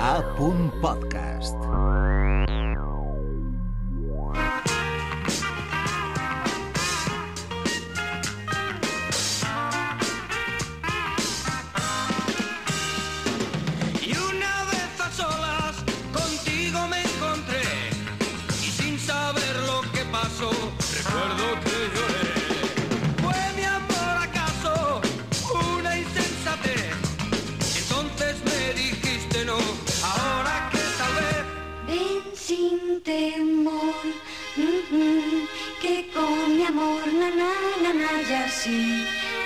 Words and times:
A. 0.00 0.22
Podcast. 0.82 1.85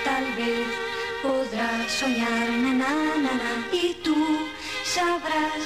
Tal 0.05 0.24
vez 0.38 0.66
podrás 1.23 1.91
soñar, 1.92 2.48
na, 2.80 2.92
y 3.73 3.95
tú 4.05 4.16
sabrás 4.84 5.65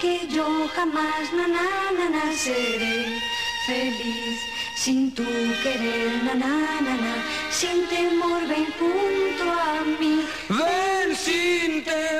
que 0.00 0.26
yo 0.28 0.46
jamás, 0.74 1.32
na, 1.32 2.32
seré 2.32 3.20
feliz 3.66 4.38
sin 4.76 5.12
tu 5.14 5.24
querer, 5.62 6.12
na, 6.24 7.14
sin 7.50 7.86
temor, 7.86 8.42
ven 8.48 8.66
junto 8.78 9.44
a 9.52 9.84
mí. 10.00 10.24
ven 10.48 11.16
sin 11.16 11.84
temor, 11.84 12.15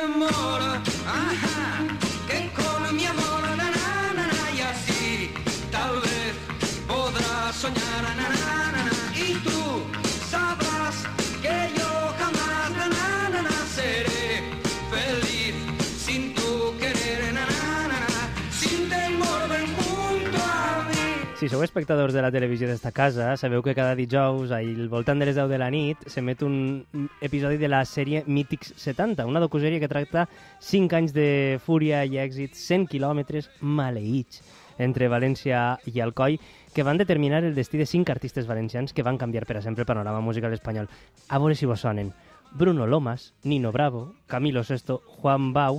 Si 21.46 21.50
sou 21.52 21.62
espectadors 21.62 22.10
de 22.10 22.22
la 22.24 22.32
televisió 22.34 22.66
d'esta 22.66 22.90
casa, 22.90 23.28
sabeu 23.38 23.60
que 23.62 23.70
cada 23.78 23.94
dijous, 23.94 24.50
al 24.50 24.88
voltant 24.90 25.20
de 25.22 25.28
les 25.28 25.36
10 25.38 25.46
de 25.46 25.60
la 25.62 25.68
nit, 25.70 26.00
s'emet 26.10 26.40
un 26.42 26.82
episodi 27.22 27.54
de 27.60 27.68
la 27.70 27.84
sèrie 27.86 28.24
Mítics 28.26 28.72
70, 28.82 29.22
una 29.30 29.38
docusèrie 29.38 29.78
que 29.78 29.86
tracta 29.86 30.24
5 30.58 30.98
anys 30.98 31.14
de 31.14 31.28
fúria 31.62 32.02
i 32.02 32.18
èxit, 32.18 32.58
100 32.58 32.88
quilòmetres 32.90 33.46
maleïts 33.62 34.42
entre 34.82 35.06
València 35.06 35.78
i 35.86 36.02
Alcoi, 36.02 36.40
que 36.74 36.82
van 36.82 36.98
determinar 36.98 37.44
el 37.44 37.54
destí 37.54 37.78
de 37.78 37.86
5 37.86 38.10
artistes 38.10 38.50
valencians 38.50 38.90
que 38.90 39.06
van 39.06 39.14
canviar 39.14 39.46
per 39.46 39.60
a 39.60 39.62
sempre 39.62 39.86
el 39.86 39.92
panorama 39.94 40.18
musical 40.18 40.50
espanyol. 40.50 40.90
A 41.30 41.38
veure 41.38 41.54
si 41.54 41.70
vos 41.70 41.86
sonen. 41.86 42.10
Bruno 42.58 42.88
Lomas, 42.90 43.34
Nino 43.44 43.70
Bravo, 43.70 44.16
Camilo 44.26 44.64
Sesto, 44.64 44.98
Juan 45.06 45.52
Bau 45.52 45.78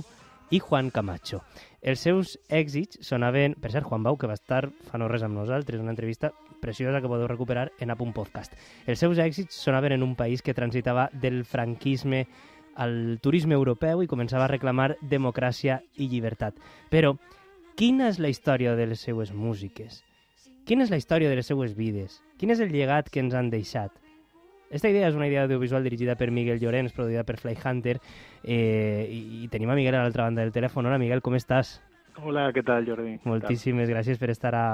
i 0.50 0.58
Juan 0.58 0.90
Camacho. 0.90 1.42
Els 1.82 2.00
seus 2.00 2.38
èxits 2.48 3.00
sonaven... 3.06 3.54
Per 3.60 3.70
cert, 3.72 3.86
Juan 3.86 4.02
Bau, 4.02 4.18
que 4.18 4.30
va 4.30 4.36
estar 4.38 4.66
fa 4.88 4.98
no 4.98 5.08
res 5.08 5.22
amb 5.22 5.38
nosaltres, 5.38 5.80
una 5.80 5.94
entrevista 5.94 6.32
preciosa 6.60 7.00
que 7.00 7.10
podeu 7.10 7.28
recuperar 7.30 7.70
en 7.78 7.92
Apunt 7.94 8.14
Podcast. 8.16 8.54
Els 8.86 8.98
seus 8.98 9.18
èxits 9.22 9.54
sonaven 9.54 9.94
en 9.94 10.02
un 10.02 10.16
país 10.16 10.42
que 10.42 10.56
transitava 10.56 11.08
del 11.12 11.44
franquisme 11.44 12.26
al 12.78 13.18
turisme 13.22 13.54
europeu 13.58 14.02
i 14.02 14.10
començava 14.10 14.46
a 14.46 14.52
reclamar 14.52 14.94
democràcia 15.02 15.80
i 15.98 16.08
llibertat. 16.10 16.58
Però, 16.90 17.16
quina 17.78 18.08
és 18.08 18.18
la 18.22 18.30
història 18.30 18.74
de 18.78 18.86
les 18.90 19.02
seues 19.02 19.32
músiques? 19.34 20.02
Quina 20.66 20.84
és 20.84 20.90
la 20.92 20.98
història 21.00 21.30
de 21.30 21.38
les 21.38 21.46
seues 21.48 21.74
vides? 21.74 22.20
Quin 22.38 22.54
és 22.54 22.60
el 22.60 22.74
llegat 22.74 23.10
que 23.10 23.22
ens 23.22 23.34
han 23.34 23.50
deixat? 23.50 23.94
Esta 24.70 24.88
idea 24.90 25.08
és 25.08 25.14
una 25.16 25.26
idea 25.26 25.42
audiovisual 25.46 25.82
dirigida 25.82 26.14
per 26.16 26.30
Miguel 26.30 26.60
Llorens, 26.60 26.92
produïda 26.92 27.24
per 27.24 27.38
Fly 27.40 27.56
Hunter, 27.56 27.96
eh, 28.44 29.06
i, 29.08 29.44
i 29.44 29.48
tenim 29.48 29.70
a 29.72 29.76
Miguel 29.78 29.96
a 29.96 30.02
l'altra 30.04 30.26
banda 30.28 30.42
del 30.44 30.52
telèfon. 30.52 30.86
Hola, 30.86 30.98
Miguel, 31.00 31.22
com 31.24 31.36
estàs? 31.38 31.78
Hola, 32.20 32.50
què 32.52 32.64
tal, 32.66 32.84
Jordi? 32.84 33.14
Què 33.16 33.22
tal? 33.24 33.32
Moltíssimes 33.32 33.88
gràcies 33.88 34.18
per 34.20 34.28
estar 34.34 34.52
a, 34.58 34.66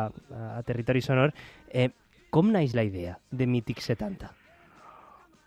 a 0.57 0.63
Territori 0.67 1.03
Sonor. 1.05 1.35
Eh, 1.71 1.91
com 2.35 2.51
naix 2.51 2.75
la 2.75 2.83
idea 2.83 3.19
de 3.31 3.47
Mític 3.47 3.79
70? 3.85 4.33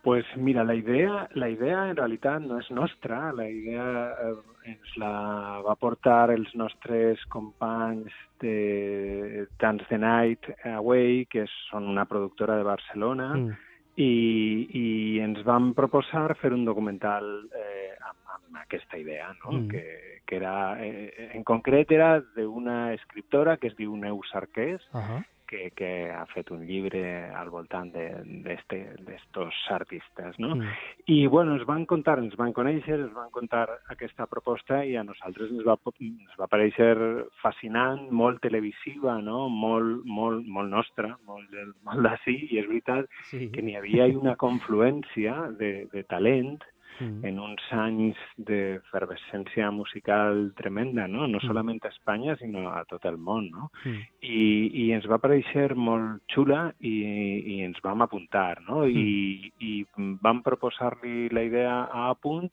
Pues 0.08 0.24
mira, 0.38 0.64
la 0.64 0.76
idea, 0.78 1.28
la 1.36 1.50
idea 1.52 1.90
en 1.90 1.98
realitat 1.98 2.40
no 2.46 2.62
és 2.62 2.70
nostra, 2.72 3.34
la 3.36 3.50
idea 3.52 3.84
eh, 4.30 4.36
ens 4.72 4.94
la 5.02 5.60
va 5.66 5.76
portar 5.76 6.30
els 6.32 6.54
nostres 6.56 7.20
companys 7.34 8.14
de 8.40 9.48
Dance 9.60 9.84
the 9.90 10.00
Night 10.00 10.48
Away, 10.78 11.26
que 11.28 11.44
són 11.68 11.90
una 11.92 12.06
productora 12.08 12.56
de 12.56 12.64
Barcelona, 12.64 13.34
Mm. 13.36 13.58
I, 13.98 14.68
i 14.78 14.86
ens 15.26 15.42
van 15.46 15.72
proposar 15.78 16.36
fer 16.38 16.54
un 16.54 16.66
documental 16.68 17.26
eh, 17.58 17.96
amb, 17.98 18.36
amb 18.38 18.60
aquesta 18.62 19.00
idea, 19.02 19.32
no? 19.44 19.56
Mm. 19.58 19.72
que, 19.72 20.22
que 20.28 20.38
era, 20.38 20.54
eh, 20.84 21.32
en 21.34 21.44
concret 21.48 21.92
era 21.92 22.20
d'una 22.36 22.94
escriptora 22.94 23.58
que 23.58 23.72
es 23.72 23.78
diu 23.80 23.96
Neus 23.98 24.34
Arqués, 24.38 24.82
Uh 24.94 25.02
-huh. 25.02 25.24
Que, 25.48 25.72
que 25.78 25.90
ha 26.12 26.26
fet 26.34 26.52
un 26.54 26.66
llibre 26.68 27.02
al 27.34 27.50
voltant 27.50 27.90
d'estos 27.96 29.62
artistes, 29.74 30.38
no? 30.44 30.56
Mm. 30.56 30.76
I, 31.08 31.18
bueno, 31.32 31.56
ens 31.56 31.66
van 31.70 31.86
contar, 31.90 32.18
ens 32.22 32.36
van 32.40 32.54
conèixer, 32.54 33.00
ens 33.00 33.14
van 33.16 33.32
contar 33.34 33.66
aquesta 33.94 34.28
proposta 34.30 34.84
i 34.86 34.98
a 35.00 35.06
nosaltres 35.08 35.52
ens 35.56 35.66
va, 35.68 35.78
ens 36.04 36.38
va 36.40 36.50
parèixer 36.52 36.94
fascinant, 37.42 38.08
molt 38.12 38.42
televisiva, 38.44 39.18
no? 39.24 39.48
Molt, 39.50 40.04
molt, 40.06 40.46
molt 40.46 40.74
nostra, 40.74 41.16
molt, 41.28 41.54
molt 41.88 42.06
d'ací, 42.06 42.38
i 42.52 42.62
és 42.62 42.68
veritat 42.70 43.08
Sí. 43.32 43.48
que 43.54 43.62
n'hi 43.64 43.76
havia 43.76 44.08
una 44.18 44.36
confluència 44.40 45.52
de, 45.60 45.88
de 45.92 46.04
talent 46.04 46.58
Mm. 47.00 47.26
en 47.26 47.40
uns 47.40 47.62
anys 47.72 48.18
d'efervescència 48.38 49.70
musical 49.72 50.52
tremenda, 50.56 51.08
no? 51.08 51.28
No 51.28 51.38
Mm. 51.38 51.48
solament 51.48 51.86
a 51.86 51.90
Espanya, 51.90 52.36
sinó 52.38 52.70
a 52.72 52.84
tot 52.86 53.06
el 53.06 53.18
món, 53.18 53.50
no? 53.52 53.72
Mm. 53.86 54.02
I, 54.22 54.72
i 54.86 54.92
ens 54.94 55.06
va 55.08 55.20
parèixer 55.20 55.76
molt 55.76 56.22
xula 56.34 56.74
i, 56.82 56.96
i 57.58 57.62
ens 57.64 57.78
vam 57.84 58.02
apuntar, 58.02 58.62
no? 58.68 58.86
Mm. 58.86 58.98
I, 58.98 59.52
i 59.60 59.86
vam 60.22 60.42
proposar-li 60.44 61.30
la 61.30 61.44
idea 61.44 61.84
a 61.92 62.10
Apunt 62.10 62.50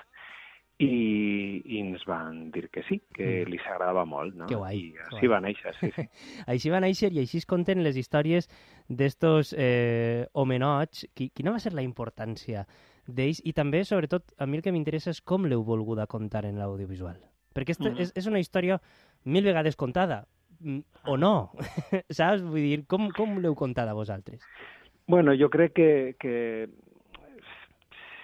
i, 0.78 1.62
i 1.64 1.78
ens 1.78 2.02
van 2.04 2.50
dir 2.50 2.68
que 2.68 2.82
sí, 2.88 3.00
que 3.14 3.44
Mm. 3.44 3.50
li 3.50 3.58
s'agradava 3.58 4.04
molt, 4.04 4.34
no? 4.34 4.46
Que 4.46 4.56
guai, 4.56 4.78
I 4.90 4.94
així 5.10 5.26
guai. 5.26 5.28
va 5.28 5.40
néixer, 5.40 5.74
sí, 5.80 5.90
sí. 5.94 6.02
Així 6.50 6.70
va 6.70 6.80
néixer 6.80 7.12
i 7.12 7.20
així 7.20 7.38
es 7.38 7.46
conten 7.46 7.82
les 7.84 7.96
històries 7.96 8.48
d'estos 8.88 9.54
eh, 9.56 10.26
homenots. 10.34 11.06
Qui, 11.14 11.30
quina 11.30 11.52
va 11.52 11.60
ser 11.62 11.72
la 11.74 11.82
importància 11.86 12.66
d'ells? 13.06 13.40
I 13.44 13.52
també, 13.52 13.84
sobretot, 13.84 14.32
a 14.38 14.46
mi 14.46 14.56
el 14.58 14.62
que 14.62 14.72
m'interessa 14.72 15.10
és 15.10 15.20
com 15.22 15.44
l'heu 15.46 15.62
volguda 15.64 16.06
contar 16.06 16.44
en 16.46 16.58
l'audiovisual. 16.58 17.16
Perquè 17.54 17.70
esta, 17.70 17.90
Mhm. 17.90 18.00
és, 18.00 18.12
és 18.16 18.26
una 18.26 18.40
història 18.40 18.80
mil 19.24 19.44
vegades 19.44 19.76
contada, 19.76 20.26
mm, 20.60 20.80
o 21.06 21.16
no, 21.16 21.52
saps? 22.10 22.42
Vull 22.42 22.60
dir, 22.62 22.86
com, 22.86 23.10
com 23.10 23.38
l'heu 23.38 23.54
contada 23.54 23.92
vosaltres? 23.94 24.40
Bueno, 25.06 25.34
jo 25.36 25.50
crec 25.50 25.72
que, 25.74 26.16
que 26.18 26.68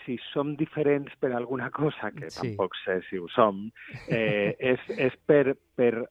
si 0.06 0.16
som 0.32 0.56
diferents 0.56 1.12
per 1.20 1.32
alguna 1.32 1.70
cosa, 1.70 2.10
que 2.10 2.30
Sí. 2.30 2.40
tampoc 2.56 2.72
sé 2.84 3.00
si 3.08 3.18
ho 3.18 3.28
som, 3.28 3.70
eh, 4.08 4.56
és, 4.58 4.80
és 4.98 5.12
per, 5.26 5.56
per 5.76 6.08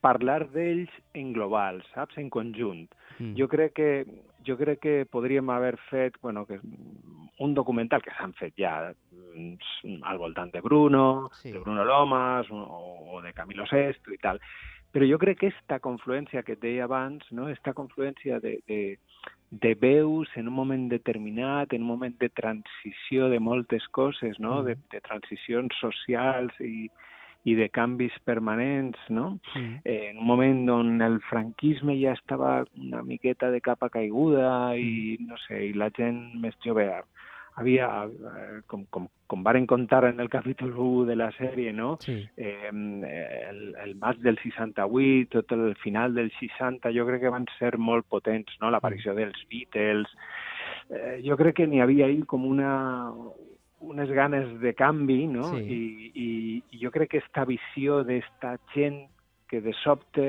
parlar 0.00 0.48
d'ells 0.52 0.90
en 1.14 1.32
global, 1.32 1.82
saps? 1.94 2.18
En 2.18 2.28
conjunt. 2.30 2.88
Mm. 3.18 3.34
Jo 3.38 3.48
crec 3.48 3.72
que 3.74 3.90
jo 4.46 4.56
crec 4.56 4.80
que 4.80 5.06
podríem 5.06 5.50
haver 5.50 5.76
fet 5.90 6.16
bueno, 6.22 6.46
que 6.46 6.60
un 7.38 7.54
documental 7.54 8.02
que 8.02 8.14
s'han 8.16 8.32
fet 8.38 8.54
ja 8.56 8.92
mm, 9.34 10.02
al 10.02 10.18
voltant 10.18 10.52
de 10.52 10.60
Bruno, 10.60 11.30
Sí. 11.32 11.52
de 11.52 11.58
Bruno 11.58 11.84
Lomas 11.84 12.50
o, 12.50 13.10
o 13.12 13.22
de 13.22 13.32
Camilo 13.32 13.66
Sesto 13.66 14.12
i 14.12 14.18
tal. 14.18 14.40
Però 14.92 15.04
jo 15.04 15.18
crec 15.18 15.38
que 15.38 15.50
esta 15.52 15.80
confluència 15.84 16.42
que 16.42 16.54
et 16.56 16.62
deia 16.62 16.84
abans, 16.84 17.26
no? 17.30 17.48
esta 17.48 17.74
confluència 17.74 18.40
de, 18.40 18.58
de, 18.66 18.98
de 19.50 19.74
veus 19.74 20.28
en 20.34 20.48
un 20.48 20.54
moment 20.54 20.88
determinat, 20.88 21.74
en 21.74 21.82
un 21.82 21.88
moment 21.88 22.16
de 22.18 22.30
transició 22.30 23.28
de 23.28 23.38
moltes 23.38 23.86
coses, 23.88 24.38
no? 24.40 24.62
Mm. 24.62 24.64
de, 24.64 24.76
de 24.94 25.00
transicions 25.04 25.76
socials 25.78 26.56
i, 26.60 26.88
i 27.48 27.54
de 27.58 27.68
canvis 27.72 28.14
permanents, 28.28 28.98
no? 29.08 29.38
Mm. 29.54 29.80
eh, 29.84 30.10
en 30.10 30.18
un 30.18 30.26
moment 30.28 30.64
on 30.74 31.02
el 31.02 31.20
franquisme 31.28 31.96
ja 32.00 32.14
estava 32.16 32.64
una 32.76 33.02
miqueta 33.02 33.50
de 33.50 33.60
capa 33.60 33.88
caiguda 33.88 34.76
i, 34.76 35.16
no 35.20 35.38
sé, 35.46 35.64
i 35.70 35.72
la 35.72 35.90
gent 35.96 36.20
més 36.42 36.58
jove 36.64 36.88
havia, 37.58 37.88
com, 38.70 38.84
com, 38.90 39.08
com 39.26 39.42
varen 39.42 39.66
contar 39.66 40.04
en 40.08 40.20
el 40.20 40.28
capítol 40.30 40.72
1 40.76 41.06
de 41.08 41.16
la 41.18 41.30
sèrie, 41.34 41.72
no? 41.74 41.96
Sí. 42.04 42.20
Eh, 42.36 42.70
el, 42.70 43.74
el 43.82 43.94
maig 43.98 44.20
del 44.22 44.38
68, 44.42 45.28
tot 45.34 45.56
el 45.56 45.74
final 45.82 46.14
del 46.14 46.30
60, 46.38 46.92
jo 46.94 47.06
crec 47.08 47.24
que 47.24 47.34
van 47.34 47.48
ser 47.58 47.74
molt 47.78 48.06
potents, 48.08 48.54
no? 48.62 48.70
L'aparició 48.70 49.16
dels 49.18 49.42
Beatles. 49.50 50.14
Eh, 50.88 51.18
jo 51.26 51.36
crec 51.40 51.58
que 51.58 51.68
n'hi 51.68 51.82
havia 51.84 52.06
ahí 52.06 52.22
com 52.30 52.46
una 52.48 52.72
unes 53.80 54.10
ganes 54.10 54.60
de 54.60 54.74
canvi, 54.74 55.26
no? 55.26 55.52
Sí. 55.54 55.62
I, 55.62 56.62
i, 56.70 56.80
jo 56.82 56.90
crec 56.94 57.12
que 57.14 57.22
esta 57.22 57.44
visió 57.48 58.02
d'esta 58.04 58.56
gent 58.74 59.04
que 59.48 59.60
de 59.64 59.72
sobte 59.82 60.28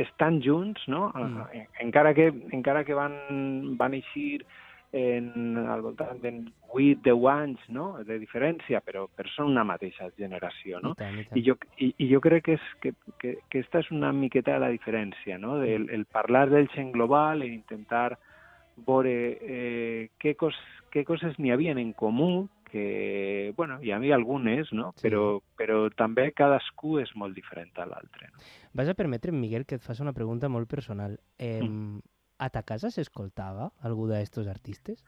estan 0.00 0.40
junts, 0.42 0.82
no? 0.88 1.10
Mm. 1.14 1.46
Eh, 1.52 1.66
Encara 1.84 2.14
que, 2.14 2.30
encara 2.52 2.84
que 2.84 2.96
van, 2.96 3.76
van 3.78 3.94
eixir 3.94 4.44
en, 4.92 5.56
al 5.68 5.82
voltant 5.82 6.18
de 6.22 6.32
8-10 6.72 7.28
anys 7.30 7.66
no? 7.68 7.92
de 8.06 8.18
diferència, 8.18 8.80
però, 8.82 9.06
però 9.14 9.30
són 9.34 9.52
una 9.52 9.64
mateixa 9.66 10.08
generació. 10.18 10.80
No? 10.82 10.94
I 10.96 11.02
tant, 11.02 11.18
i 11.18 11.26
tant. 11.28 11.38
I 11.38 11.44
jo, 11.46 11.56
i, 11.78 11.92
I 11.98 12.08
jo 12.10 12.20
crec 12.24 12.48
que, 12.48 12.56
és, 12.58 12.66
que, 12.82 12.94
que, 13.22 13.36
que 13.50 13.62
esta 13.62 13.84
és 13.84 13.90
una 13.94 14.12
miqueta 14.16 14.58
la 14.62 14.72
diferència, 14.72 15.38
no? 15.38 15.60
el, 15.62 15.88
el 15.94 16.06
parlar 16.10 16.48
del 16.50 16.68
gent 16.74 16.92
global 16.96 17.44
i 17.46 17.52
intentar 17.54 18.18
veure 18.86 19.12
eh, 19.40 20.08
què, 20.20 20.34
cos, 20.38 20.56
què 20.94 21.04
coses 21.08 21.38
n'hi 21.38 21.52
havien 21.54 21.78
en 21.78 21.92
comú, 21.92 22.48
que, 22.70 23.52
bueno, 23.56 23.80
hi 23.82 23.90
havia 23.90 24.14
algunes, 24.14 24.70
no? 24.72 24.92
Sí. 24.96 25.08
Però, 25.08 25.40
però 25.58 25.82
també 25.98 26.28
cadascú 26.36 27.00
és 27.02 27.10
molt 27.18 27.34
diferent 27.34 27.74
a 27.82 27.88
l'altre. 27.90 28.30
No? 28.30 28.44
Vas 28.78 28.90
a 28.92 28.94
permetre, 28.94 29.34
Miguel, 29.34 29.66
que 29.66 29.80
et 29.80 29.84
faci 29.84 30.04
una 30.06 30.14
pregunta 30.14 30.48
molt 30.48 30.70
personal. 30.70 31.18
Eh, 31.38 31.60
Mm. 31.62 32.00
A 32.40 32.48
ta 32.48 32.62
casa 32.64 32.88
s'escoltava 32.88 33.66
algú 33.84 34.06
d'estos 34.08 34.46
artistes? 34.48 35.02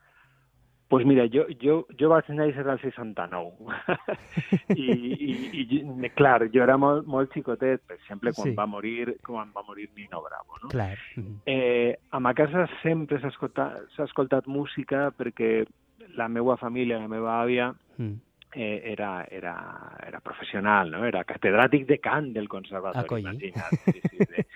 Pues 0.93 1.07
mira, 1.09 1.25
jo, 1.33 1.47
jo, 1.57 1.87
jo 1.99 2.09
vaig 2.13 2.27
néixer 2.37 2.67
al 2.69 2.79
69 2.83 3.65
I, 4.77 4.87
i, 4.93 5.63
i, 5.81 6.11
clar, 6.17 6.45
jo 6.53 6.63
era 6.65 6.77
molt, 6.81 7.07
molt 7.09 7.33
xicotet, 7.33 7.81
per 7.89 7.97
exemple, 7.97 8.33
quan 8.37 8.51
Sí. 8.51 8.55
va 8.59 8.67
morir 8.69 9.15
quan 9.25 9.53
va 9.57 9.63
morir 9.67 9.89
Nino 9.97 10.21
Bravo, 10.23 10.59
no? 10.63 10.69
Clar. 10.69 10.99
Eh, 11.47 11.97
a 12.11 12.21
ma 12.21 12.35
casa 12.35 12.67
sempre 12.83 13.21
s'ha 13.21 13.29
escoltat, 13.33 13.89
escoltat 14.05 14.47
música 14.47 15.09
perquè 15.17 15.65
la 16.19 16.29
meva 16.29 16.57
família, 16.61 16.99
la 17.01 17.09
meva 17.09 17.41
àvia, 17.43 17.73
Mm. 17.97 18.15
eh, 18.55 18.81
era, 18.93 19.25
era, 19.31 19.55
era 20.07 20.21
professional, 20.21 20.91
no? 20.91 21.05
Era 21.09 21.25
catedràtic 21.25 21.87
de 21.87 21.99
cant 22.05 22.33
del 22.35 22.45
Ah, 22.45 22.49
conservatori, 22.49 23.09
coi. 23.09 23.21
imagina't. 23.23 23.79
Sí, 23.85 24.01
sí, 24.11 24.17
de, 24.19 24.47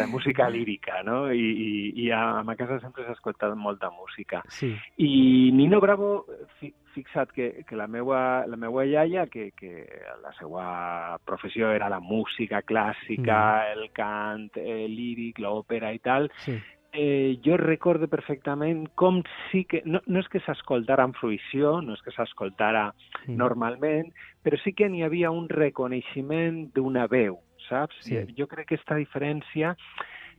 de 0.00 0.06
música 0.06 0.48
lírica, 0.50 1.02
no? 1.02 1.32
I, 1.32 1.38
i, 1.38 2.04
i 2.04 2.10
a, 2.10 2.38
a 2.40 2.42
ma 2.42 2.56
casa 2.56 2.80
sempre 2.80 3.04
s'ha 3.04 3.12
escoltat 3.16 3.54
molta 3.56 3.90
música. 3.90 4.42
Sí. 4.48 4.72
I 4.98 5.50
Nino 5.52 5.80
Bravo, 5.80 6.26
fi- 6.58 6.74
fixa't 6.94 7.32
que, 7.34 7.64
que 7.66 7.76
la, 7.76 7.86
meua, 7.88 8.44
la 8.46 8.56
meua 8.56 8.84
iaia, 8.86 9.26
que, 9.26 9.50
que 9.56 9.86
la 10.22 10.30
seva 10.38 11.18
professió 11.24 11.72
era 11.74 11.88
la 11.90 12.00
música 12.00 12.62
clàssica, 12.62 13.72
el 13.72 13.90
cant 13.92 14.50
eh, 14.56 14.86
líric, 14.88 15.38
l'òpera 15.42 15.92
i 15.92 15.98
tal, 15.98 16.30
Sí. 16.44 16.54
eh, 16.94 17.40
jo 17.42 17.56
recordo 17.58 18.06
perfectament 18.06 18.84
com 18.94 19.22
sí 19.50 19.64
que... 19.64 19.82
No, 19.84 19.98
no 20.06 20.20
és 20.22 20.28
que 20.30 20.38
s'escoltara 20.44 21.02
amb 21.02 21.16
fruïció, 21.18 21.80
no 21.82 21.94
és 21.98 22.02
que 22.06 22.14
s'escoltara 22.14 22.92
Mm. 23.26 23.38
normalment, 23.40 24.10
però 24.44 24.58
sí 24.62 24.74
que 24.76 24.86
n'hi 24.92 25.02
havia 25.02 25.30
un 25.32 25.48
reconeixement 25.48 26.68
d'una 26.74 27.06
veu, 27.08 27.38
saps? 27.68 27.96
Sí. 28.00 28.18
Jo 28.36 28.46
crec 28.46 28.66
que 28.68 28.74
aquesta 28.76 28.96
diferència 28.96 29.76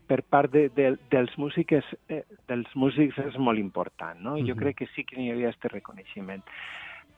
per 0.07 0.22
part 0.22 0.51
de, 0.54 0.69
de, 0.69 0.98
dels 1.10 1.31
músics 1.42 1.86
eh, 2.10 2.24
dels 2.48 2.69
músics 2.75 3.18
és 3.18 3.38
molt 3.42 3.57
important, 3.60 4.19
no? 4.22 4.36
Jo 4.38 4.54
Mhm. 4.54 4.60
crec 4.60 4.75
que 4.77 4.88
sí 4.95 5.04
que 5.04 5.18
n'hi 5.18 5.31
havia 5.31 5.50
aquest 5.50 5.66
reconeixement. 5.74 6.44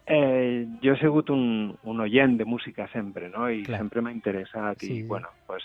Eh, 0.09 0.65
jo 0.81 0.93
he 0.93 0.97
sigut 1.01 1.29
un, 1.29 1.75
un 1.83 1.99
oient 1.99 2.37
de 2.37 2.45
música 2.45 2.87
sempre, 2.93 3.27
no? 3.29 3.49
I 3.51 3.63
Clar. 3.63 3.79
sempre 3.81 4.01
m'ha 4.01 4.11
interessat 4.13 4.79
Sí. 4.79 4.99
i, 4.99 5.03
bueno, 5.03 5.27
pues, 5.45 5.63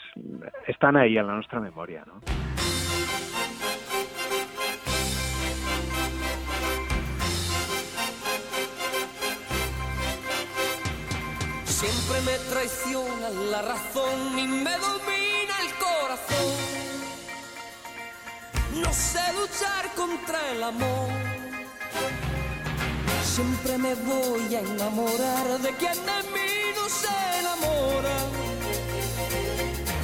estan 0.67 0.97
ahí 0.97 1.17
a 1.17 1.23
la 1.23 1.37
nostra 1.37 1.61
memòria, 1.61 2.03
no? 2.07 2.15
Siempre 11.83 12.21
me 12.21 12.39
traiciona 12.49 13.29
la 13.51 13.61
razón 13.61 14.39
y 14.39 14.47
me 14.47 14.71
domina 14.71 15.55
el 15.63 15.75
corazón. 15.85 16.55
No 18.75 18.93
sé 18.93 19.21
luchar 19.33 19.93
contra 19.97 20.53
el 20.53 20.63
amor. 20.63 21.09
Siempre 23.25 23.79
me 23.79 23.97
voy 23.97 24.55
a 24.55 24.61
enamorar 24.61 25.59
de 25.59 25.71
quien 25.75 25.99
de 26.07 26.19
mí 26.35 26.53
no 26.77 26.89
se 26.89 27.41
enamora. 27.41 28.17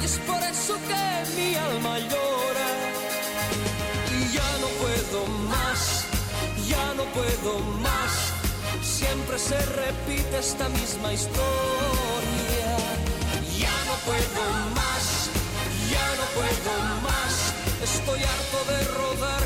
Y 0.01 0.03
es 0.03 0.17
por 0.27 0.43
eso 0.43 0.75
que 0.85 1.41
mi 1.41 1.55
alma 1.55 1.97
llora. 1.99 2.28
Siempre 9.11 9.39
se 9.39 9.57
repite 9.57 10.37
esta 10.37 10.69
misma 10.69 11.11
historia. 11.11 12.69
Ya 13.57 13.75
no 13.87 13.95
puedo 14.05 14.43
más, 14.75 15.31
ya 15.89 16.07
no 16.19 16.25
puedo 16.37 16.73
más. 17.01 17.33
Estoy 17.81 18.21
harto 18.21 18.59
de 18.71 18.79
rodar 18.99 19.38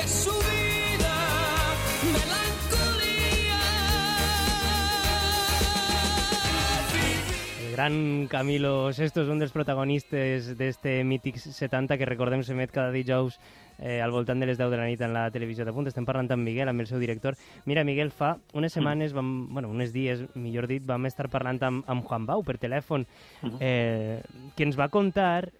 que 0.00 0.08
su 0.08 0.30
vida. 0.30 1.14
Melancolía. 2.12 3.60
El 7.60 7.72
gran 7.72 8.26
Camilo 8.28 8.92
Sesto 8.92 9.24
és 9.24 9.28
un 9.28 9.40
dels 9.40 9.52
protagonistes 9.52 10.54
d'este 10.58 11.00
mític 11.04 11.40
70 11.40 11.98
que 11.98 12.08
recordem 12.08 12.44
s'emet 12.46 12.72
cada 12.72 12.92
dijous 12.94 13.38
eh, 13.78 14.00
al 14.00 14.12
voltant 14.12 14.40
de 14.40 14.48
les 14.48 14.58
10 14.58 14.70
de 14.70 14.80
la 14.80 14.88
nit 14.88 15.00
en 15.00 15.14
la 15.16 15.30
televisió 15.30 15.64
de 15.64 15.72
punt. 15.76 15.88
Estem 15.88 16.08
parlant 16.08 16.30
amb 16.32 16.44
Miguel, 16.44 16.68
amb 16.68 16.80
el 16.80 16.88
seu 16.88 17.00
director. 17.00 17.36
Mira, 17.64 17.84
Miguel, 17.84 18.12
fa 18.12 18.36
unes 18.54 18.72
setmanes, 18.76 19.14
vam, 19.16 19.48
bueno, 19.52 19.72
uns 19.72 19.92
dies, 19.92 20.24
millor 20.34 20.68
dit, 20.70 20.84
vam 20.86 21.08
estar 21.10 21.28
parlant 21.32 21.60
amb, 21.66 21.88
amb 21.88 22.04
Juan 22.06 22.28
Bau 22.28 22.44
per 22.44 22.58
telèfon, 22.60 23.06
eh, 23.58 24.20
que 24.56 24.68
ens 24.68 24.78
va 24.78 24.92
contar 24.92 25.50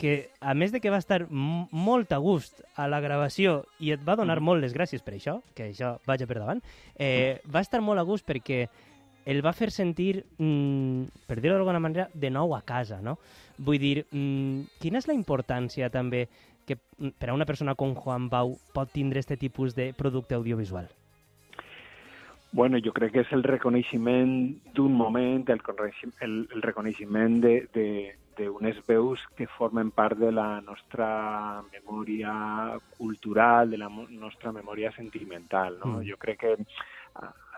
que, 0.00 0.30
a 0.40 0.54
més 0.56 0.72
de 0.72 0.80
que 0.80 0.88
va 0.90 0.96
estar 1.02 1.26
molt 1.28 2.12
a 2.16 2.18
gust 2.24 2.62
a 2.80 2.86
la 2.88 3.02
gravació 3.04 3.66
i 3.84 3.90
et 3.92 4.00
va 4.06 4.16
donar 4.16 4.38
molt 4.40 4.62
les 4.64 4.72
gràcies 4.72 5.02
per 5.04 5.12
això, 5.18 5.42
que 5.54 5.68
això 5.70 5.98
vaja 6.08 6.26
per 6.26 6.38
davant, 6.40 6.62
eh, 6.96 7.40
va 7.52 7.60
estar 7.60 7.82
molt 7.84 8.00
a 8.00 8.06
gust 8.08 8.24
perquè 8.26 8.62
el 9.28 9.42
va 9.44 9.52
fer 9.52 9.68
sentir, 9.70 10.24
mm, 10.38 11.26
per 11.28 11.36
dir-ho 11.42 11.58
d'alguna 11.58 11.82
manera, 11.84 12.08
de 12.14 12.30
nou 12.32 12.54
a 12.56 12.62
casa, 12.64 13.02
no? 13.04 13.18
Vull 13.58 13.78
dir, 13.78 14.06
mm, 14.10 14.78
quina 14.80 14.98
és 14.98 15.06
la 15.06 15.14
importància 15.14 15.90
també 15.92 16.26
que 16.66 16.78
mm, 16.98 17.18
per 17.20 17.28
a 17.30 17.34
una 17.36 17.44
persona 17.44 17.74
com 17.74 17.92
Juan 17.94 18.30
Bau 18.30 18.56
pot 18.72 18.88
tindre 18.90 19.20
aquest 19.20 19.38
tipus 19.38 19.74
de 19.76 19.92
producte 19.92 20.34
audiovisual? 20.34 20.88
Bueno, 22.52 22.78
jo 22.82 22.90
crec 22.92 23.12
que 23.12 23.20
és 23.20 23.32
el 23.36 23.44
reconeixement 23.44 24.56
d'un 24.74 24.92
moment, 24.96 25.44
el, 25.52 25.60
el, 26.20 26.48
el 26.50 26.62
reconeixement 26.62 27.40
de- 27.44 27.68
de- 27.74 28.16
d'unes 28.48 28.78
veus 28.88 29.20
que 29.36 29.46
formen 29.58 29.90
part 29.92 30.18
de 30.18 30.30
la 30.32 30.60
nostra 30.64 31.62
memòria 31.72 32.78
cultural, 32.96 33.70
de 33.70 33.78
la 33.78 33.88
nostra 34.10 34.52
memòria 34.52 34.92
sentimental. 34.96 35.78
No? 35.84 35.98
Mm. 35.98 36.08
Jo 36.08 36.16
crec 36.18 36.40
que 36.40 36.56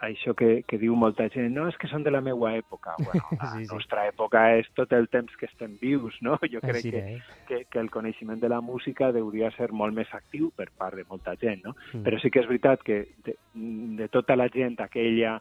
això 0.02 0.32
que, 0.34 0.64
que 0.66 0.78
diu 0.82 0.96
molta 0.98 1.28
gent, 1.30 1.52
no, 1.54 1.68
és 1.70 1.76
que 1.78 1.86
són 1.86 2.02
de 2.02 2.10
la 2.10 2.20
meva 2.20 2.50
època. 2.58 2.96
Bueno, 3.06 3.22
la 3.38 3.50
Sí, 3.52 3.66
sí. 3.66 3.70
nostra 3.74 4.06
època 4.10 4.40
és 4.58 4.66
tot 4.74 4.90
el 4.96 5.06
temps 5.12 5.34
que 5.38 5.46
estem 5.46 5.76
vius, 5.80 6.16
no? 6.26 6.38
Jo 6.50 6.60
crec 6.64 6.80
Així 6.80 6.90
que, 6.90 7.02
és. 7.16 7.22
que, 7.46 7.60
que 7.70 7.78
el 7.78 7.90
coneixement 7.90 8.40
de 8.42 8.48
la 8.50 8.60
música 8.60 9.12
hauria 9.14 9.50
ser 9.54 9.70
molt 9.72 9.94
més 9.94 10.10
actiu 10.14 10.50
per 10.56 10.70
part 10.76 10.96
de 10.98 11.04
molta 11.08 11.36
gent, 11.38 11.62
no? 11.64 11.76
Mm. 11.92 12.02
Però 12.06 12.18
sí 12.18 12.30
que 12.34 12.42
és 12.42 12.48
veritat 12.50 12.82
que 12.82 12.98
de, 13.24 13.36
de 13.54 14.08
tota 14.08 14.34
la 14.36 14.48
gent 14.50 14.80
aquella 14.82 15.36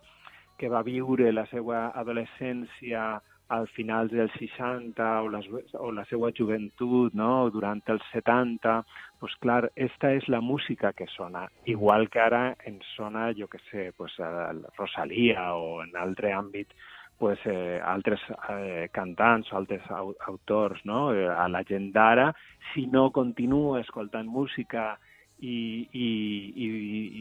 que 0.61 0.69
va 0.69 0.83
viure 0.85 1.31
la 1.33 1.47
seva 1.49 1.87
adolescència 1.97 3.15
al 3.51 3.67
final 3.75 4.07
dels 4.07 4.31
60 4.39 5.07
o, 5.21 5.27
les, 5.29 5.47
o 5.75 5.91
la 5.91 6.05
seva 6.07 6.29
joventut, 6.37 7.15
no? 7.17 7.49
durant 7.51 7.81
els 7.91 8.05
70, 8.13 8.77
pues 9.19 9.35
clar, 9.43 9.65
esta 9.75 10.13
és 10.15 10.29
la 10.31 10.39
música 10.41 10.93
que 10.95 11.07
sona, 11.11 11.43
igual 11.67 12.07
que 12.09 12.23
ara 12.23 12.55
ens 12.69 12.87
sona, 12.95 13.27
jo 13.37 13.49
que 13.51 13.59
sé, 13.67 13.91
pues, 13.97 14.15
a 14.23 14.53
Rosalia 14.77 15.51
o 15.59 15.81
en 15.83 15.95
altre 15.99 16.31
àmbit 16.33 16.71
pues, 17.19 17.39
eh, 17.45 17.77
altres 17.85 18.23
eh, 18.49 18.87
cantants 18.95 19.51
o 19.51 19.59
altres 19.59 19.83
au 19.93 20.15
autors, 20.25 20.79
no? 20.89 21.11
Eh, 21.13 21.27
a 21.29 21.45
la 21.51 21.61
gent 21.67 21.91
d'ara, 21.93 22.31
si 22.71 22.87
no 22.87 23.11
continua 23.13 23.83
escoltant 23.83 24.25
música 24.25 24.95
i, 25.41 25.87
i, 25.91 26.07
i, 26.55 26.67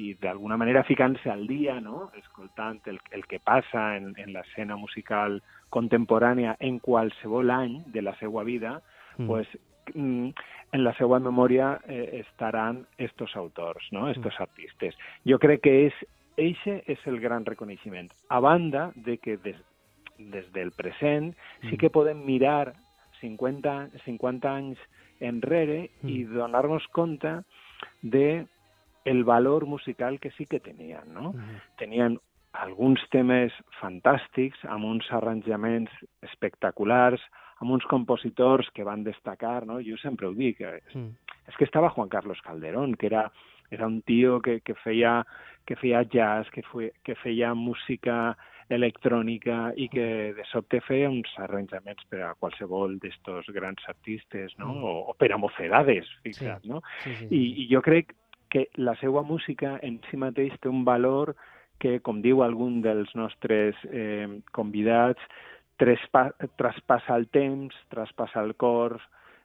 i 0.04 0.14
d'alguna 0.22 0.56
manera 0.60 0.86
ficant-se 0.88 1.28
al 1.32 1.46
dia, 1.48 1.80
no? 1.80 2.10
escoltant 2.20 2.80
el, 2.86 3.00
el 3.10 3.26
que 3.26 3.40
passa 3.44 3.96
en, 3.96 4.12
en 4.20 4.32
l'escena 4.36 4.76
musical 4.76 5.40
contemporània 5.70 6.56
en 6.60 6.78
qualsevol 6.78 7.50
any 7.50 7.80
de 7.94 8.02
la 8.02 8.16
seva 8.18 8.44
vida, 8.44 8.80
Mm. 9.20 9.26
pues 9.26 9.48
mm, 9.94 10.28
en 10.72 10.84
la 10.84 10.94
seva 10.94 11.18
memòria 11.20 11.80
eh, 11.88 12.22
estaran 12.24 12.86
estos 12.96 13.34
autors, 13.36 13.88
no? 13.92 14.08
estos 14.08 14.38
artistes. 14.40 14.96
Jo 15.26 15.38
crec 15.38 15.60
que 15.66 15.74
és, 15.88 15.96
eixe 16.40 16.80
és 16.88 17.02
el 17.10 17.18
gran 17.20 17.44
reconeixement. 17.44 18.08
A 18.28 18.40
banda 18.40 18.92
de 18.94 19.18
que 19.18 19.36
des, 19.36 19.58
des 20.18 20.46
del 20.54 20.70
present 20.72 21.34
sí 21.68 21.76
que 21.76 21.90
podem 21.90 22.22
mirar 22.24 22.72
50, 23.20 23.90
50 24.06 24.54
anys 24.54 24.78
enrere 25.20 25.90
i 26.08 26.22
donar-nos 26.24 26.86
compte 26.96 27.42
de 28.00 28.46
el 29.04 29.24
valor 29.24 29.66
musical 29.66 30.20
que 30.20 30.30
sí 30.38 30.46
que 30.46 30.60
tenien, 30.60 31.12
no? 31.12 31.34
Tenien 31.76 32.20
alguns 32.52 33.00
temes 33.10 33.52
fantàstics, 33.80 34.58
amb 34.66 34.84
uns 34.84 35.06
arranjaments 35.12 35.90
espectaculars, 36.22 37.20
amb 37.60 37.70
uns 37.76 37.84
compositors 37.86 38.70
que 38.74 38.84
van 38.84 39.04
destacar, 39.04 39.66
no? 39.66 39.78
Jo 39.84 39.96
sempre 40.02 40.26
ho 40.26 40.32
dic, 40.34 40.60
eh, 40.60 40.80
Mm. 40.94 41.10
és 41.48 41.56
que 41.56 41.64
estava 41.64 41.90
Juan 41.90 42.08
Carlos 42.08 42.40
Calderón, 42.42 42.94
que 42.96 43.06
era, 43.06 43.30
era 43.70 43.86
un 43.86 44.02
tio 44.02 44.40
que, 44.40 44.60
que, 44.62 44.74
feia, 44.74 45.24
que 45.66 45.76
feia 45.76 46.02
jazz, 46.04 46.50
que, 46.50 46.62
fue, 46.62 46.92
que 47.04 47.14
feia 47.14 47.54
música 47.54 48.36
electrònica 48.68 49.72
i 49.76 49.88
que 49.88 50.32
de 50.36 50.44
sobte 50.50 50.80
feia 50.86 51.10
uns 51.10 51.28
arranjaments 51.38 52.04
per 52.10 52.22
a 52.22 52.34
qualsevol 52.38 52.98
d'estos 53.02 53.46
grans 53.52 53.82
artistes, 53.88 54.54
no? 54.58 54.72
Mm. 54.74 54.84
O, 54.84 54.92
o 55.10 55.14
per 55.14 55.32
a 55.32 55.38
mocedades, 55.38 56.06
fixa't, 56.24 56.62
Sí. 56.62 56.68
no? 56.68 56.82
Sí, 57.04 57.14
sí. 57.16 57.26
I, 57.30 57.42
I 57.64 57.68
jo 57.74 57.82
crec 57.82 58.14
que 58.50 58.68
la 58.76 58.96
seva 58.96 59.22
música 59.22 59.78
en 59.82 60.00
si 60.10 60.16
mateix 60.16 60.56
té 60.60 60.68
un 60.68 60.84
valor 60.84 61.36
que, 61.80 61.98
com 62.04 62.20
diu 62.22 62.44
algun 62.44 62.80
dels 62.84 63.10
nostres 63.18 63.74
eh, 63.90 64.28
convidats, 64.52 65.20
traspassa 65.80 67.16
el 67.16 67.26
temps, 67.32 67.74
traspassa 67.88 68.42
el 68.44 68.54
cor, 68.60 68.98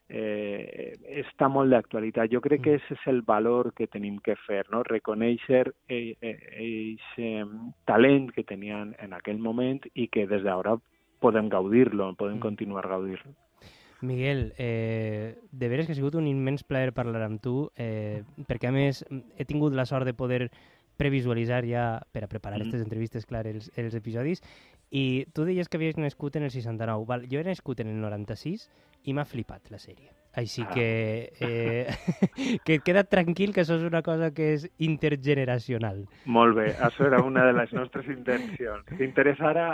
eh, 0.09 0.93
està 1.23 1.47
molt 1.49 1.71
d'actualitat. 1.71 2.29
Jo 2.31 2.41
crec 2.41 2.61
que 2.61 2.75
Mm. 2.75 2.75
aquest 2.75 2.91
és 2.91 3.07
el 3.07 3.21
valor 3.21 3.73
que 3.73 3.87
tenim 3.87 4.19
que 4.19 4.35
fer, 4.35 4.65
no? 4.69 4.83
reconèixer 4.83 5.73
aquest 5.87 7.17
talent 7.85 8.31
que 8.31 8.43
tenien 8.43 8.95
en 8.99 9.13
aquell 9.13 9.39
moment 9.39 9.81
i 9.93 10.07
que 10.07 10.27
des 10.27 10.43
d'ara 10.43 10.77
podem 11.19 11.49
gaudir-lo, 11.49 12.13
podem 12.15 12.37
Mm. 12.37 12.41
continuar 12.41 12.87
gaudir-lo. 12.87 13.31
Miguel, 14.01 14.53
eh, 14.57 15.35
de 15.51 15.69
veres 15.69 15.85
que 15.87 15.93
ha 15.93 15.95
sigut 15.95 16.15
un 16.15 16.27
immens 16.27 16.63
plaer 16.63 16.91
parlar 16.93 17.23
amb 17.23 17.41
tu, 17.41 17.71
eh, 17.77 18.23
perquè 18.45 18.67
a 18.67 18.71
més 18.71 19.05
he 19.37 19.45
tingut 19.45 19.73
la 19.73 19.85
sort 19.85 20.05
de 20.05 20.13
poder 20.13 20.51
previsualitzar 20.97 21.65
ja 21.65 22.01
per 22.11 22.23
a 22.23 22.27
preparar 22.27 22.57
Mm. 22.59 22.61
aquestes 22.61 22.81
entrevistes, 22.81 23.25
clar, 23.25 23.45
els, 23.47 23.71
els 23.75 23.93
episodis, 23.95 24.41
i 24.91 25.25
tu 25.33 25.43
deies 25.45 25.67
que 25.69 25.77
havies 25.77 25.97
nascut 25.97 26.35
en 26.35 26.43
el 26.43 26.51
69, 26.51 27.05
val? 27.07 27.27
jo 27.29 27.39
he 27.39 27.43
nascut 27.43 27.79
en 27.81 27.87
el 27.87 27.99
96 28.01 28.69
i 29.03 29.13
m'ha 29.13 29.25
flipat 29.25 29.69
la 29.71 29.77
sèrie. 29.77 30.11
Així 30.35 30.63
Ah. 30.63 30.69
que, 30.73 31.31
eh, 31.39 31.87
que 32.65 32.79
queda 32.79 33.03
tranquil 33.05 33.53
que 33.53 33.61
això 33.61 33.77
és 33.77 33.83
una 33.83 34.01
cosa 34.01 34.31
que 34.31 34.53
és 34.53 34.69
intergeneracional. 34.79 36.07
Molt 36.25 36.55
bé, 36.57 36.75
això 36.77 37.05
era 37.07 37.21
una 37.23 37.45
de 37.45 37.53
les 37.53 37.71
nostres 37.73 38.05
intencions. 38.07 38.83
Que 38.85 39.05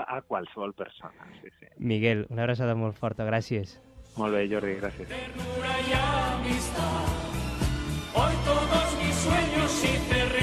a 0.08 0.22
qualsevol 0.22 0.74
persona. 0.74 1.28
Sí, 1.42 1.50
sí. 1.60 1.66
Miguel, 1.78 2.28
una 2.30 2.44
abraçada 2.44 2.75
molt 2.75 2.96
forta, 2.96 3.25
gràcies. 3.25 3.80
Molt 4.18 4.34
bé, 4.36 4.48
Jordi, 4.50 4.75
gràcies. 4.75 5.08
ternura 5.08 5.74
y 5.88 5.94
amistad. 5.94 7.08
Hoy 8.13 8.34
todos 8.46 8.98
mis 9.01 9.16
sueños 9.16 9.84
hice 9.84 10.13
realidad. 10.25 10.41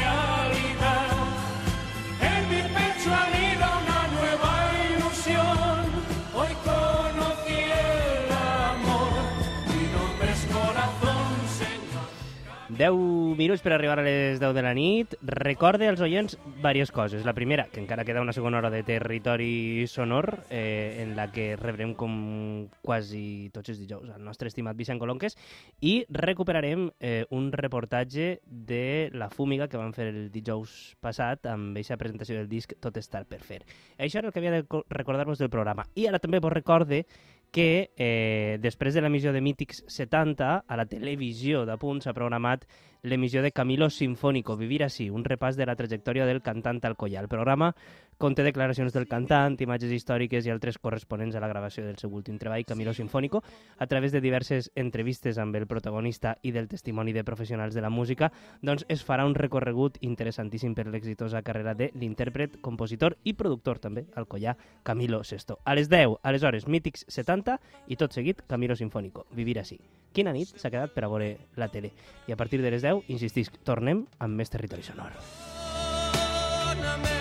10 12.78 12.94
minuts 13.36 13.60
per 13.60 13.72
arribar 13.74 13.96
a 13.98 14.02
les 14.06 14.38
10 14.38 14.52
de 14.54 14.62
la 14.62 14.70
nit. 14.72 15.16
Recorde 15.26 15.88
als 15.90 15.98
oients 16.00 16.36
diverses 16.60 16.92
coses. 16.94 17.24
La 17.26 17.32
primera, 17.34 17.64
que 17.72 17.80
encara 17.82 18.04
queda 18.06 18.20
una 18.22 18.32
segona 18.32 18.58
hora 18.58 18.70
de 18.70 18.84
territori 18.86 19.84
sonor, 19.88 20.44
eh, 20.48 21.00
en 21.02 21.16
la 21.16 21.26
que 21.32 21.56
rebrem 21.56 21.96
com 21.98 22.68
quasi 22.80 23.50
tots 23.52 23.72
els 23.74 23.80
dijous 23.82 24.06
el 24.14 24.22
nostre 24.22 24.46
estimat 24.46 24.76
Vicent 24.78 25.00
Colonques, 25.02 25.34
i 25.80 26.04
recuperarem 26.08 26.92
eh, 27.00 27.26
un 27.30 27.50
reportatge 27.50 28.38
de 28.46 29.10
la 29.12 29.28
fúmiga 29.28 29.66
que 29.66 29.76
van 29.80 29.92
fer 29.92 30.06
el 30.12 30.30
dijous 30.30 30.94
passat 31.02 31.50
amb 31.50 31.74
aquesta 31.74 31.98
presentació 31.98 32.38
del 32.38 32.48
disc 32.48 32.76
Tot 32.78 32.96
estar 32.96 33.24
per 33.26 33.40
fer. 33.42 33.64
Això 33.98 34.22
era 34.22 34.28
el 34.30 34.32
que 34.32 34.38
havia 34.38 34.54
de 34.54 34.62
co- 34.70 34.84
recordar-vos 34.88 35.42
del 35.42 35.50
programa. 35.50 35.88
I 35.98 36.06
ara 36.06 36.22
també 36.22 36.38
vos 36.38 36.54
recorde 36.54 37.06
que 37.50 37.90
eh, 37.96 38.58
després 38.60 38.94
de 38.94 39.02
l'emissió 39.02 39.32
de 39.32 39.40
Mítics 39.40 39.82
70, 39.88 40.50
a 40.66 40.76
la 40.76 40.86
televisió 40.86 41.64
de 41.66 41.78
punt 41.80 42.02
s'ha 42.04 42.16
programat 42.16 42.66
l'emissió 43.02 43.42
de 43.42 43.52
Camilo 43.52 43.88
Sinfónico, 43.90 44.56
Vivir 44.58 44.82
així, 44.84 45.08
un 45.10 45.24
repàs 45.24 45.56
de 45.56 45.66
la 45.66 45.76
trajectòria 45.78 46.26
del 46.26 46.42
cantant 46.42 46.80
Alcoyà. 46.82 47.22
El 47.22 47.30
programa 47.30 47.72
conté 48.18 48.42
declaracions 48.42 48.92
del 48.92 49.06
cantant, 49.08 49.56
imatges 49.62 49.92
històriques 49.94 50.44
i 50.46 50.50
altres 50.50 50.76
corresponents 50.82 51.36
a 51.38 51.40
la 51.40 51.48
gravació 51.48 51.84
del 51.86 51.96
seu 51.96 52.12
últim 52.12 52.36
treball, 52.38 52.66
Camilo 52.66 52.92
Sinfónico, 52.92 53.42
a 53.78 53.86
través 53.86 54.12
de 54.12 54.20
diverses 54.20 54.72
entrevistes 54.74 55.38
amb 55.38 55.54
el 55.56 55.68
protagonista 55.70 56.36
i 56.42 56.52
del 56.52 56.68
testimoni 56.68 57.14
de 57.14 57.24
professionals 57.24 57.74
de 57.74 57.80
la 57.80 57.90
música, 57.90 58.32
doncs 58.60 58.84
es 58.88 59.04
farà 59.06 59.24
un 59.26 59.36
recorregut 59.38 59.98
interessantíssim 60.02 60.74
per 60.74 60.88
l'exitosa 60.88 61.42
carrera 61.46 61.76
de 61.78 61.92
l'intèrpret, 61.94 62.58
compositor 62.60 63.16
i 63.22 63.36
productor 63.38 63.78
també, 63.78 64.08
Alcoyà, 64.18 64.56
Camilo 64.82 65.22
Sesto. 65.22 65.60
A 65.64 65.78
les 65.78 65.88
10, 65.88 66.18
aleshores, 66.22 66.66
Mítics 66.66 67.06
70 67.08 67.58
i 67.86 67.96
tot 67.96 68.12
seguit 68.12 68.42
Camilo 68.48 68.76
Sinfónico, 68.76 69.26
Vivir 69.30 69.60
així. 69.62 69.78
Quina 70.12 70.32
nit 70.34 70.50
s'ha 70.58 70.72
quedat 70.72 70.90
per 70.94 71.04
a 71.06 71.12
veure 71.12 71.36
la 71.56 71.68
tele. 71.70 71.92
I 72.26 72.34
a 72.34 72.40
partir 72.40 72.62
de 72.62 72.72
les 72.74 72.82
10, 72.82 73.06
insistisc, 73.14 73.62
tornem 73.62 74.06
amb 74.18 74.34
més 74.34 74.50
territori 74.50 74.82
sonor. 74.82 75.14
Perdóname, 75.14 76.58
perdóname, 76.58 76.98
perdóname, 76.98 77.17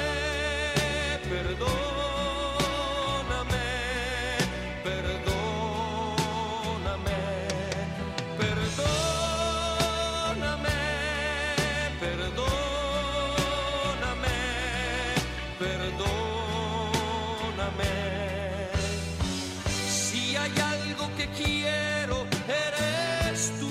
quiero, 21.37 22.25
eres 22.47 23.51
tú. 23.59 23.69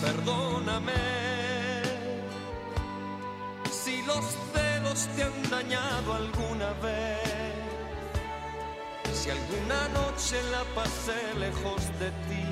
Perdóname. 0.00 0.71
Celos 5.02 5.08
te 5.16 5.22
han 5.22 5.50
dañado 5.50 6.14
alguna 6.14 6.72
vez, 6.82 7.18
si 9.12 9.30
alguna 9.30 9.88
noche 9.88 10.36
la 10.50 10.64
pasé 10.74 11.34
lejos 11.38 11.86
de 11.98 12.10
ti, 12.28 12.44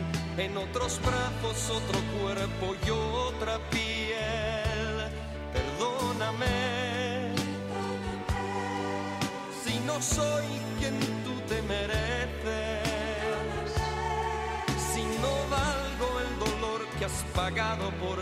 en 0.42 0.56
otros 0.56 1.00
brazos 1.00 1.70
otro 1.70 2.00
cuerpo 2.20 2.74
y 2.86 2.90
otra 2.90 3.58
piel, 3.70 5.10
perdóname. 5.52 7.34
Si 9.64 9.78
no 9.80 10.00
soy 10.00 10.46
quien 10.78 10.98
tú 11.24 11.34
te 11.48 11.62
mereces, 11.62 12.84
si 14.92 15.02
no 15.20 15.32
valgo 15.50 16.20
el 16.20 16.38
dolor 16.38 16.86
que 16.98 17.04
has 17.04 17.24
pagado 17.34 17.90
por 17.92 18.20